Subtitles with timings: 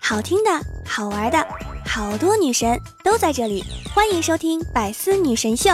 [0.00, 0.50] 好听的，
[0.86, 1.46] 好玩的，
[1.84, 5.70] 好多女神都在这里，欢迎收听《百思女神秀》。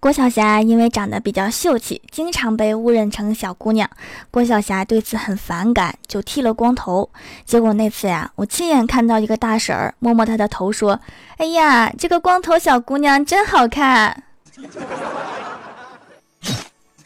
[0.00, 3.88] 郭晓霞因为长得比较秀气，经常被误认成小姑娘。
[4.30, 7.10] 郭晓霞对此很反感，就剃了光头。
[7.44, 11.00] 结果那次呀，我亲眼看到一个大婶儿摸摸她的头，说
[11.38, 14.24] ：“哎呀，这个光头小姑娘真好看。”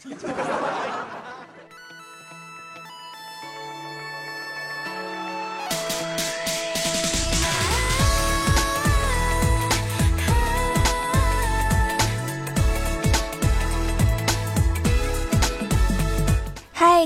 [0.03, 0.09] 嗨，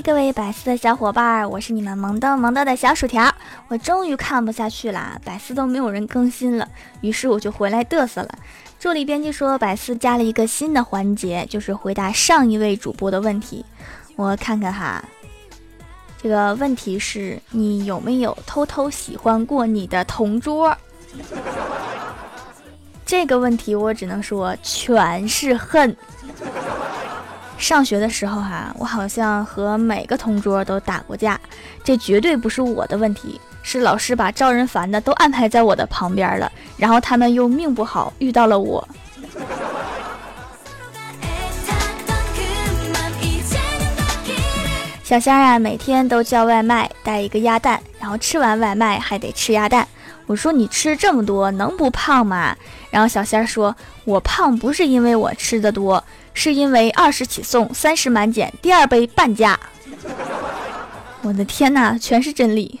[0.02, 3.32] 各位百思的小伙伴，我是你们萌豆萌豆的小薯条。
[3.68, 6.68] 我终于看不下去啦，百思都没有人更新了，
[7.02, 8.30] 于是我就回来嘚瑟了。
[8.78, 13.64] 助理编辑说，百思加了一个新的环节，就是回答上一位主播的问题。
[14.14, 15.04] 我看看哈，
[16.22, 20.76] 这个问题是你有没有偷偷喜欢过你的同桌？
[23.04, 25.96] 这个问题我只能说全是恨。
[27.56, 31.40] 上学的时候哈，我好像和每个同桌都打过架，
[31.82, 33.40] 这绝对不是我的问题，
[33.70, 38.88] 是老师把招人烦的都安排在我的旁边了，然后他们又命不好遇到了我。
[45.04, 49.86] 小仙儿啊，每天都叫外卖，带一个鸭蛋，然后吃完外卖还得吃鸭蛋。
[50.24, 52.56] 我说你吃这么多能不胖吗？
[52.90, 56.02] 然后小仙儿说，我胖不是因为我吃的多。
[56.32, 59.60] 是因为二十起送，三十满减，第二杯半价。
[61.20, 62.80] 我的天哪，全是真理。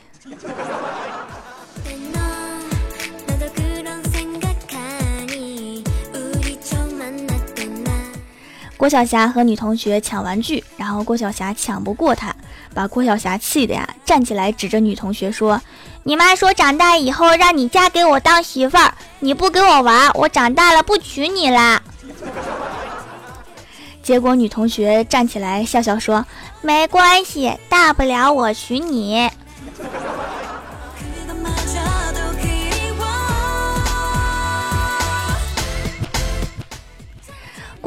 [8.76, 12.32] 郭晓霞和女同学抢玩具，然后郭晓霞抢不过她，
[12.72, 15.60] 把郭晓霞气的呀，站起来指着女同学说
[16.04, 21.82] ：“你妈说长大以后让你嫁给我当媳妇儿，你不给我玩，我长大了不娶你啦。”
[24.00, 26.24] 结果女同学站起来笑笑说
[26.62, 29.28] ：“没关系，大不了我娶你。”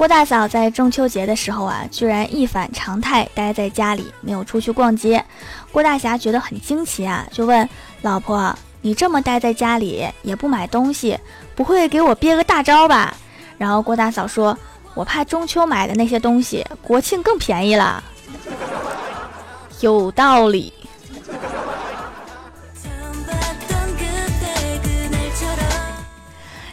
[0.02, 5.24] 郭大嫂在中秋节的时候啊，居然一反常态待在家里，没有出去逛街。
[5.72, 7.70] 郭大侠觉得很惊奇啊，就问
[8.02, 8.52] 老婆
[8.82, 11.16] ：“你这么待在家里，也不买东西，
[11.54, 13.16] 不会给我憋个大招吧？”
[13.60, 14.58] 然后郭大嫂说。
[14.96, 18.04] 我怕中秋买的那些东西，国庆更便宜了。
[19.82, 20.74] 有道理。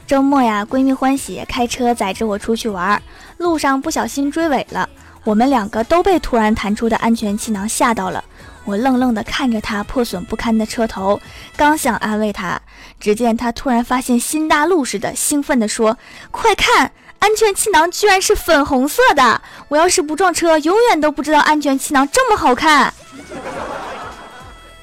[0.08, 3.00] 周末呀，闺蜜欢喜开车载着我出去玩，
[3.36, 4.88] 路上不小心追尾了，
[5.22, 8.24] 我们两个都被突然弹出的安全气囊吓到了。
[8.64, 11.20] 我愣愣地看着她破损不堪的车头，
[11.58, 12.58] 刚想安慰她，
[12.98, 15.98] 只见她突然发现新大陆似的，兴奋地说
[16.32, 16.90] ：“快看！”
[17.20, 19.42] 安全气囊居然是粉红色的！
[19.68, 22.94] 我要是不撞车，永远都不知道安全气囊这么好看。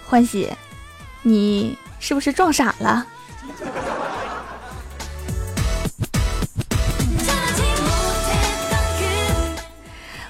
[0.06, 0.52] 欢喜，
[1.24, 3.08] 你是不是撞傻了？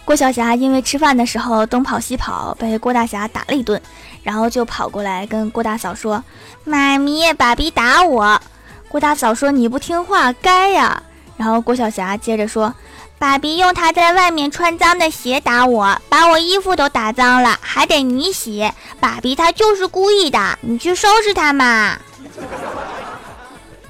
[0.06, 3.82] 郭晓霞因为吃饭的时候东跑西跑，被郭大侠打了一顿，
[4.22, 6.24] 然后就跑过来跟郭大嫂说
[6.64, 8.40] ：“妈咪，爸比打我。”
[8.88, 11.02] 郭大嫂说：“你不听话，该呀。”
[11.38, 12.72] 然后郭晓霞接着说
[13.18, 18.72] ：“爸比用他在外面穿脏的鞋打我，把我衣服都打脏了，还得你洗。
[19.00, 21.98] 爸比他就是故意的，你去收拾他嘛。”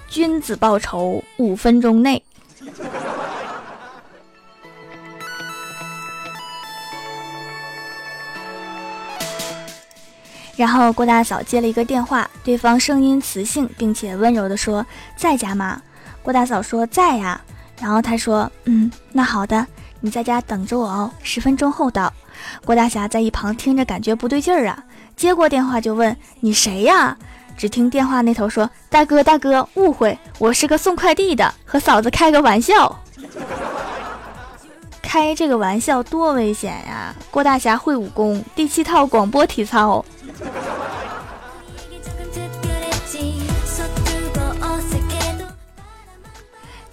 [0.08, 2.24] 君子报仇，五分钟内。
[10.56, 14.86] 然后郭大嫂接了一个电话，对方声音磁性，并且温柔地说
[15.18, 15.82] ：“在家吗？”
[16.24, 17.40] 郭大嫂说在呀，
[17.82, 19.68] 然后他说：“嗯，那好的，
[20.00, 22.12] 你在家等着我哦，十分钟后到。”
[22.64, 24.84] 郭大侠在一旁听着，感觉不对劲儿啊，
[25.16, 27.18] 接过电话就问：“你谁呀？”
[27.58, 32.98] 只听电话那头说：“大哥，大哥，误会，我是个送快递的，和嫂子开个玩笑。
[35.02, 37.16] ”开这个玩笑多危险呀！
[37.32, 40.04] 郭大侠会武功，第七套广播体操。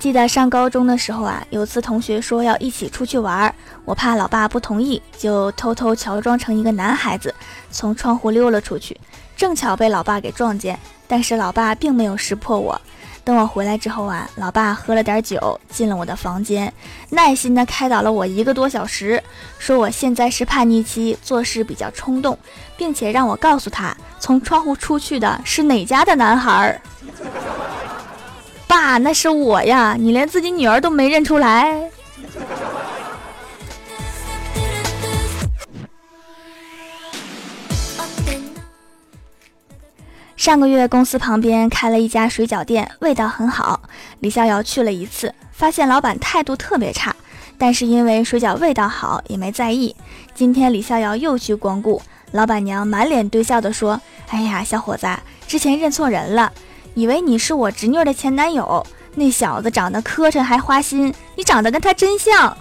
[0.02, 3.54] 记得上高中的时候啊，有次同学说要一起出去玩，
[3.84, 7.32] 我怕老爸不同意，就偷偷乔装成一个男孩子，
[7.70, 9.00] 从窗户溜了出去，
[9.36, 10.76] 正巧被老爸给撞见。
[11.06, 12.80] 但是老爸并没有识破我。
[13.22, 16.74] 等我回来之后啊，老爸喝了点酒，进了我的房间，
[17.10, 19.22] 耐心的开导了我一个多小时，
[19.60, 22.36] 说我现在是叛逆期，做事比较冲动，
[22.76, 26.80] 并且让我告诉他，从窗户出去的是哪家的男孩儿。
[28.72, 31.90] 爸，那是我呀，你连自己女儿都没认出来。
[40.34, 43.82] 上个月公司旁边开了一家水饺店，味道很好。
[44.20, 47.14] 李逍遥去了一次，发现老板态度特别差，
[47.58, 49.94] 但是因为水饺味道好，也没在意。
[50.34, 54.00] 今天李逍遥又去光顾，老板娘满脸堆笑的说
[54.32, 55.06] ：“哎呀，小伙子，
[55.46, 56.50] 之前认错人了，
[56.94, 58.86] 以为你是我侄女的前男友。
[59.14, 62.56] 那小子长得磕碜还花心，你长得跟他真像。”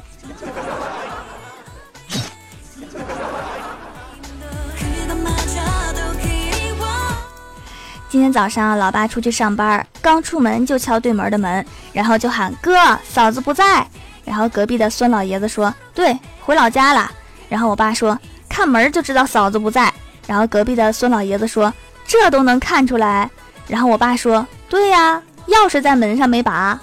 [8.10, 12.76] 今天早上，老爸出去上班，刚出门就敲对门的门，然后就喊：“哥，
[13.08, 13.88] 嫂子不在。”
[14.26, 17.10] 然后隔壁的孙老爷子说：“对，回老家了。”
[17.48, 18.20] 然后我爸说
[18.50, 19.94] ：“看门就知道嫂子不在。”
[20.28, 21.74] 然后隔壁的孙老爷子说
[22.06, 23.30] ：“这都能看出来。”
[23.72, 26.78] 然后我爸说：“对呀，钥匙在门上没拔。”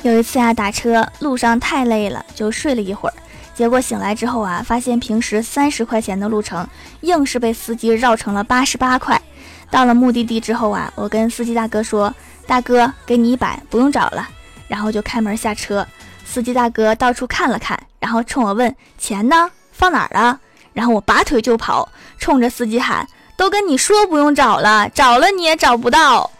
[0.00, 3.14] 有一次啊，打车路上太累了，就睡了一会儿。
[3.54, 6.66] 结果醒来之后啊，发现平时三十块钱的路程，
[7.02, 9.20] 硬是被司机绕成了八十八块。
[9.70, 12.14] 到了目的地之后啊，我跟司机大哥说
[12.48, 14.26] ：“大哥，给你一百，不用找了。”
[14.68, 15.86] 然后就开门下车。
[16.24, 19.50] 司机大哥到处看了看，然后冲我问：“钱呢？
[19.76, 20.40] 放哪儿了？”
[20.72, 21.88] 然后我拔腿就跑，
[22.18, 23.06] 冲着司机喊
[23.36, 26.30] ：“都跟你说不用找了，找了你也找不到。”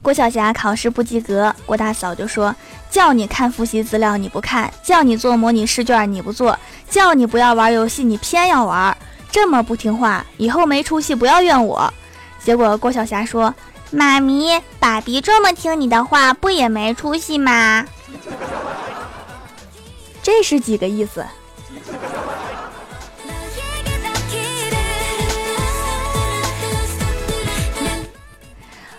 [0.00, 2.54] 郭晓霞考试不及格，郭大嫂就说
[2.88, 6.58] ：“叫你看复习资料你不看，叫你做模拟试卷你不做，
[6.88, 8.96] 叫你不要玩游戏你偏要玩，
[9.30, 11.92] 这么不听话，以后没出息不要怨我。”
[12.42, 13.54] 结果郭晓霞说
[13.90, 17.86] ：“妈咪，爸比这么听你的话，不也没出息吗？”
[20.22, 21.24] 这是几个意思？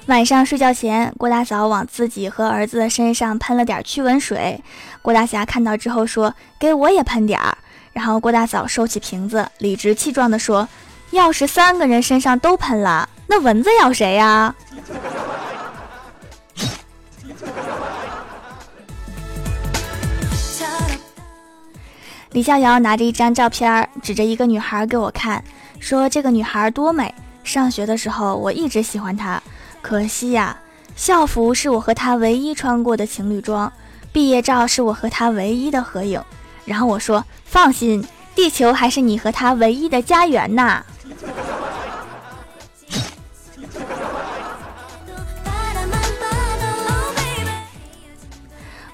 [0.07, 4.59] 晚上睡觉前，郭大嫂往自己和儿子的身上喷了点驱蚊水。
[5.03, 7.55] 郭大侠看到之后说：“给我也喷点儿。”
[7.93, 10.67] 然后郭大嫂收起瓶子，理直气壮地说
[11.11, 14.55] ：“要是三个人身上都喷了，那蚊子咬谁呀？”
[22.31, 25.43] 李逍遥拿着一张照片，指着一个女孩给我看，
[25.79, 27.13] 说：“这个女孩多美！
[27.43, 29.41] 上学的时候，我一直喜欢她。”
[29.81, 30.57] 可惜呀，
[30.95, 33.71] 校服是我和她唯一穿过的情侣装，
[34.11, 36.21] 毕业照是我和她唯一的合影。
[36.65, 38.05] 然后我说：“放心，
[38.35, 40.85] 地球还是你和她唯一的家园呐。”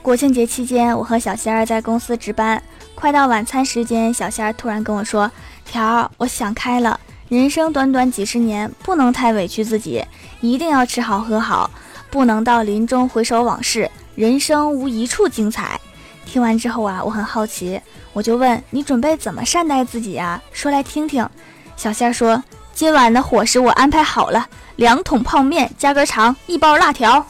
[0.05, 2.61] 国庆节期间，我和小仙儿在公司值班，
[2.93, 5.31] 快到晚餐时间，小仙儿突然跟我说
[5.65, 10.05] ：“条儿，我想开了。”人生短短几十年，不能太委屈自己，
[10.41, 11.71] 一定要吃好喝好，
[12.11, 15.81] 不能到临终回首往事，人生无一处精彩。
[16.23, 17.81] 听完之后啊，我很好奇，
[18.13, 20.39] 我就问你准备怎么善待自己呀？
[20.51, 21.27] 说来听听。
[21.75, 22.43] 小仙儿说，
[22.75, 27.25] 今晚的伙食我安排好了，两桶泡面加根肠，一包辣条。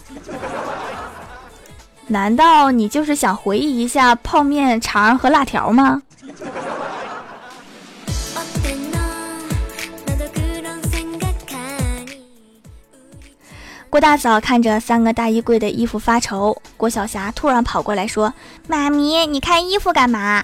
[2.08, 6.02] 难道你就是想回忆一下泡面、肠和辣条吗？
[13.90, 18.34] 郭大嫂看着三个大衣柜的衣服发愁，郭晓霞突然跑过来说
[18.68, 20.44] ：“妈咪，你看衣服干嘛？”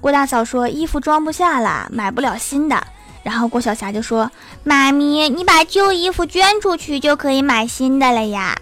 [0.00, 2.82] 郭大嫂说：“衣服装不下了，买不了新的。”
[3.22, 4.30] 然后郭晓霞就说
[4.64, 8.56] ：“妈咪，你把旧衣服捐出去就可以买新的了呀。”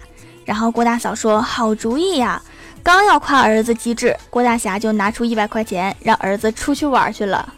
[0.45, 2.41] 然后郭大嫂说：“好主意呀！”
[2.83, 7.51] 刚要夸儿子机智，郭大侠就拿出一百块钱让儿子出去玩去了。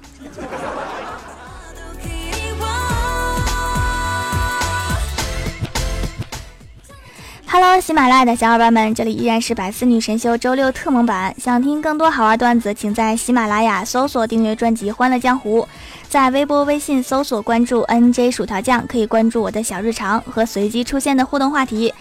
[7.49, 11.35] Hello，喜马拉雅的小伙伴们，这里依然是百思女神秀周六特蒙版。
[11.37, 15.61] 想听更多好玩段子，请在喜马拉雅搜索订阅专辑《欢乐江湖》，
[16.07, 21.93] 在微博、微信搜索关注 NJ 薯条酱，可以关注我的小日常和随机出现的互动话题。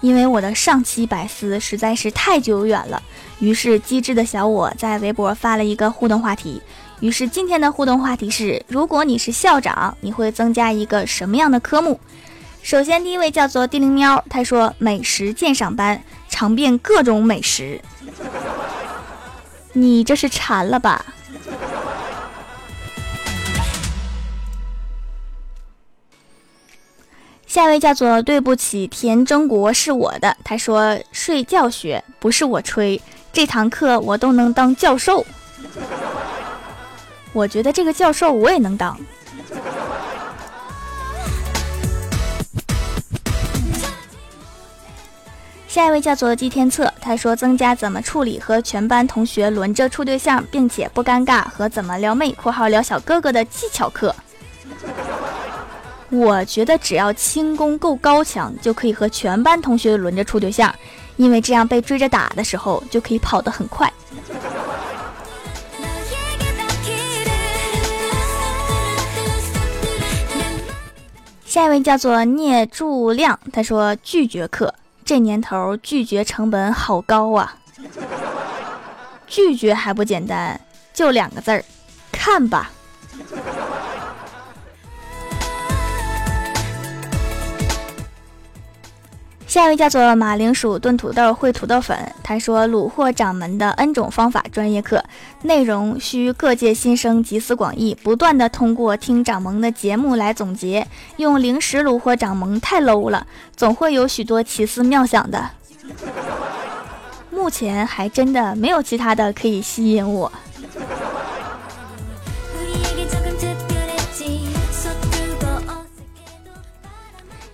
[0.00, 3.02] 因为我的上期百思实在是太久远了，
[3.40, 6.62] 于是机智的小我在微博发了一个互动话题。
[7.00, 11.98] 于是今天的互动话题是：如果你是校长，你会增加一个什么样的科目？
[12.62, 17.80] 首先，第一位叫做地灵喵，他说：“美食鉴赏班，尝遍各种美食。
[19.72, 21.04] 你这是馋了吧？
[27.48, 30.36] 下一位叫做对不起，田征国是我的。
[30.44, 33.00] 他说睡觉学不是我吹，
[33.32, 35.24] 这堂课我都能当教授。
[37.32, 38.94] 我觉得这个教授我也能当。
[45.66, 54.14] 下一位叫做季天策，他说增加怎么处理和全班同学轮着处对象，并且不尴尬和怎么撩妹（括号撩小哥哥）的技巧课。
[56.10, 60.74] 我觉得只要轻功够高强，就可以和全班同学轮着处对象，
[61.16, 63.92] 因为这样被追着打的时候就可以跑得很快。
[71.44, 74.72] 下一位叫做聂柱亮，他说拒绝课，
[75.04, 77.56] 这年头拒绝成本好高啊，
[79.26, 80.60] 拒绝还不简单，
[80.94, 81.64] 就两个字儿，
[82.12, 82.70] 看吧。
[89.58, 95.02] 下一位叫做马铃薯炖土豆烩土豆粉，他说虏获掌门的 N 种方法专业课，
[95.42, 100.86] 内容需各界新生集思广益，不断的通过听掌门的节目来总结。
[101.16, 105.50] 用零食虏获掌门太 low 了，总会有许多奇思妙想的。
[107.32, 110.30] 目前还真的没有其他的可以吸引我。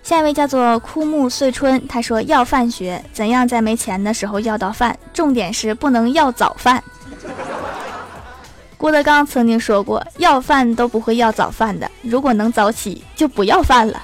[0.04, 6.84] 下一位叫做枯木碎春，他说要饭学怎样在没钱的时候要到饭，重点是不能要早饭。
[8.76, 14.02] 郭德纲曾经说过，要饭都不会要早饭的，如果能早起就不要饭了。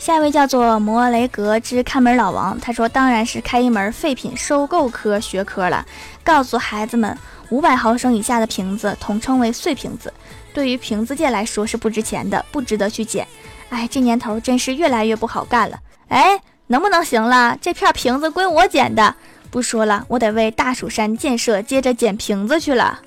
[0.00, 5.84] 下一位叫做摩雷格之看门老王，他说当然是开一门废品收购科学科了，
[6.24, 7.16] 告诉孩子们。
[7.50, 10.10] 五百毫升以下的瓶子统称为碎瓶子，
[10.54, 13.26] 对于瓶子界来说是不值钱的，不值得去捡。
[13.68, 15.78] 哎，这年头真是越来越不好干了。
[16.08, 17.58] 哎，能不能行了？
[17.60, 19.14] 这片瓶子归我捡的。
[19.50, 23.00] 不说了，我得为大蜀山建设接着捡瓶子去了。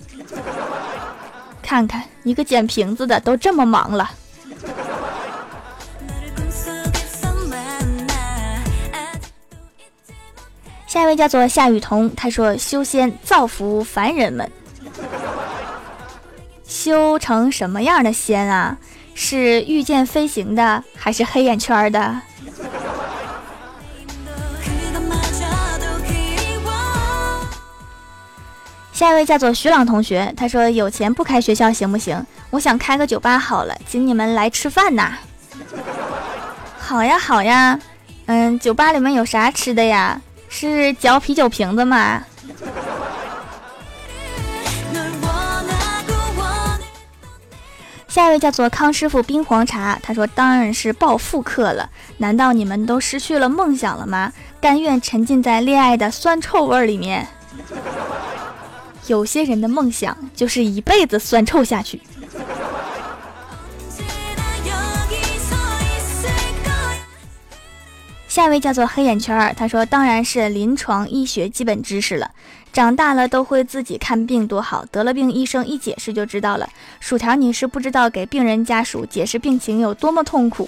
[1.63, 4.12] 看看一个捡瓶子的都这么忙了。
[10.93, 14.47] 下一位叫做夏雨桐，他说：“修仙造福凡人们，
[16.67, 18.77] 修成什么样的仙啊？
[19.15, 22.21] 是御剑飞行的，还是黑眼圈的？”
[28.93, 32.23] 下一位叫做徐朗同学，他说：“有钱不开学校行不行？
[32.51, 35.17] 我想开个酒吧好了，请你们来吃饭呐。”
[36.77, 37.79] 好呀，好呀，
[38.27, 40.21] 嗯，酒吧里面有啥吃的呀？
[40.55, 42.24] 是嚼啤酒瓶子吗？
[48.07, 51.89] 下一位叫做康师傅冰黄茶，他说：“当然是报复课了。
[52.17, 54.31] 难道你们都失去了梦想了吗？
[54.62, 57.27] 甘愿沉浸在恋爱的酸臭味里面？
[59.07, 62.00] 有些人的梦想就是一辈子酸臭下去。”
[68.33, 72.31] 下一位叫做黑眼圈儿，他说：“当然是临床医学基本知识了，
[72.71, 74.83] 长大了都会自己看病，多好！
[74.85, 76.67] 得了病，医生一解释就知道了。
[76.99, 80.67] 薯条，你是不知道给病人家属解释病情有多么痛苦。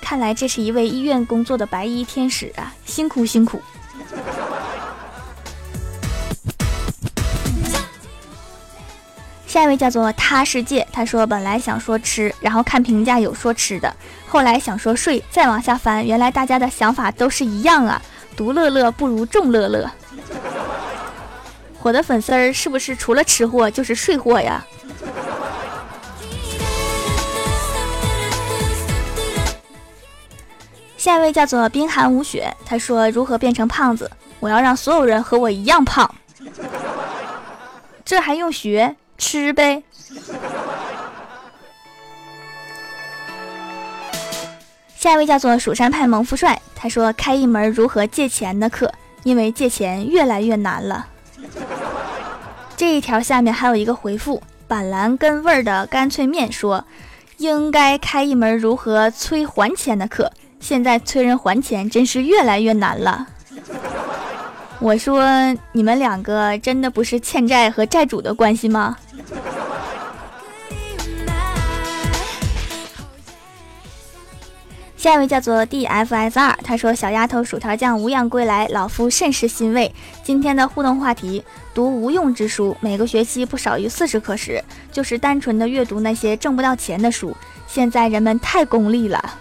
[0.00, 3.62] 看来这是一位医院工作的白衣天使啊，辛苦辛苦。”
[9.50, 13.92] 下一位叫做他世界，他说本来想说吃，然后看评价有说吃的，
[14.28, 18.00] 后来想说睡，再往下翻，原来大家的想法都是一样啊！
[18.36, 19.90] 独乐乐不如众乐乐。
[21.82, 24.64] 我的粉丝儿是不是除了吃货就是睡货呀？
[30.96, 34.08] 下一位叫做冰寒无雪，他说如何变成胖子？
[34.38, 36.08] 我要让所有人和我一样胖，
[38.04, 38.94] 这还用学？
[39.20, 39.82] 吃呗。
[44.96, 51.06] 下一位叫做蜀山派萌富帅，他说开一门如何借钱的课，因为借钱越来越难了。
[52.76, 56.84] 这一条下面还有一个回复，板蓝根味儿的干脆面说，
[57.36, 63.26] 应该开一门如何催还钱的课，现在催人还钱真是越来越难了。
[64.80, 65.22] 我说
[65.72, 68.96] 你们两个真的不是欠债和债主的关系吗？
[74.96, 79.94] 下一位叫做 DFS 二，他说：“小丫头薯条酱无恙归来，老夫甚是欣慰。
[80.22, 81.44] 今天的互动话题：
[81.74, 87.36] 读无用之书，每个学期不少于四十课时，就是单纯的阅读那些挣不到钱的书。
[87.66, 89.34] 现在人们太功利了。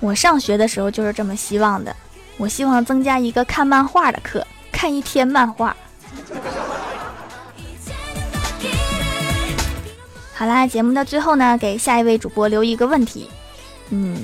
[0.00, 1.94] 我上学的时候就是这么希望的，
[2.38, 5.76] 我希望增加一个看漫画的课，看一天漫画。
[10.34, 13.28] ”好啦，节目的最后呢，给下一位主播留一个问题。
[13.90, 14.16] 嗯，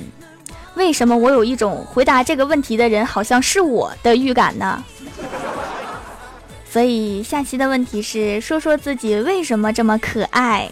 [0.75, 4.81] 为什么我有一种回答这个问题的人好像是我的预感呢？
[6.71, 10.71] 所以下期的问题是说说自己为什么这么可爱。